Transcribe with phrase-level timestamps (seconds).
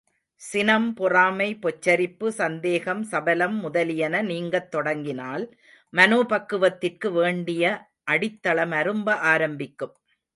[0.41, 5.45] சினம், பொறாமை, பொச்சரிப்பு, சந்தேகம், சபலம் முதலியன நீங்கத் தொடங்கினால்
[5.93, 7.63] மனோபக்குவத்திற்கு வேண்டிய
[8.03, 9.93] அடித்தளம் அரும்ப ஆரம்பிக்கும்.